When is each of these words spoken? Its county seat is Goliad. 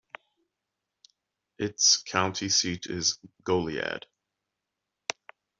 Its 1.59 1.97
county 2.01 2.49
seat 2.49 2.87
is 2.87 3.19
Goliad. 3.43 4.07